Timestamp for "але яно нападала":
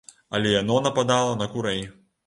0.37-1.39